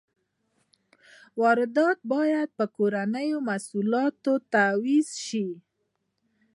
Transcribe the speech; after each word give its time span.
واردات 1.41 1.99
باید 2.13 2.49
په 2.57 2.65
کورنیو 2.75 3.37
محصولاتو 3.49 4.33
تعویض 4.53 5.09
شي. 5.27 5.47